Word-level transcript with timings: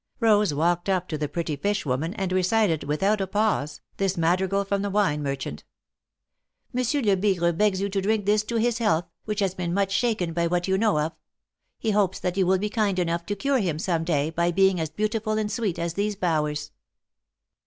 Rose 0.19 0.51
walked 0.51 0.89
up 0.89 1.07
to 1.09 1.15
the 1.15 1.29
pretty 1.29 1.55
fish 1.55 1.85
woman, 1.85 2.15
and 2.15 2.31
recited, 2.31 2.85
without 2.85 3.21
a 3.21 3.27
pause, 3.27 3.81
this 3.97 4.17
madrigal 4.17 4.65
from 4.65 4.81
the 4.81 4.89
wine 4.89 5.21
merchant:" 5.21 5.63
Monsieur 6.73 7.03
Lebigre 7.03 7.53
begs 7.53 7.79
you 7.79 7.87
to 7.89 8.01
drink 8.01 8.25
this 8.25 8.41
to 8.45 8.55
his 8.55 8.79
health, 8.79 9.05
which 9.25 9.41
has 9.41 9.53
been 9.53 9.75
much 9.75 9.91
shaken 9.91 10.33
by 10.33 10.47
what 10.47 10.67
you 10.67 10.75
know 10.75 10.97
of. 10.97 11.11
He 11.77 11.91
hopes 11.91 12.17
that 12.19 12.35
you 12.35 12.47
will 12.47 12.57
be 12.57 12.67
kind 12.67 12.97
enough 12.97 13.27
to 13.27 13.35
cure 13.35 13.59
him 13.59 13.77
some 13.77 14.03
day 14.03 14.31
by 14.31 14.49
being 14.51 14.79
as 14.79 14.89
beautiful 14.89 15.33
and 15.33 15.51
sweet 15.51 15.77
as 15.77 15.93
these 15.93 16.15
bowers." 16.15 16.71